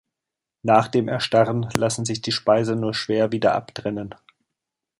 [0.63, 4.15] Nach dem Erstarren lassen sich die Speiser nur schwer wieder abtrennen.